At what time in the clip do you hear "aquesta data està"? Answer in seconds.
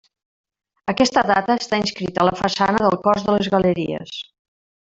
0.93-1.79